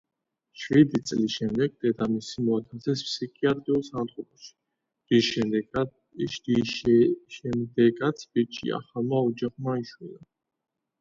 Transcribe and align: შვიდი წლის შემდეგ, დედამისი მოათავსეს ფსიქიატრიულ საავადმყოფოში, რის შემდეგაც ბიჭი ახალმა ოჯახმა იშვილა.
შვიდი 0.59 0.99
წლის 1.09 1.33
შემდეგ, 1.33 1.75
დედამისი 1.85 2.45
მოათავსეს 2.47 3.03
ფსიქიატრიულ 3.09 3.85
საავადმყოფოში, 3.91 4.51
რის 5.15 6.75
შემდეგაც 7.37 8.29
ბიჭი 8.37 8.77
ახალმა 8.83 9.25
ოჯახმა 9.31 9.81
იშვილა. 9.87 10.21